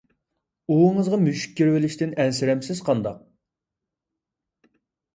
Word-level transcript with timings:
ئۇۋىڭىزغا 0.75 1.19
مۈشۈك 1.25 1.53
كىرىۋېلىشتىن 1.61 2.17
ئەنسىرەمسىز 2.25 2.83
قانداق؟ 2.91 3.23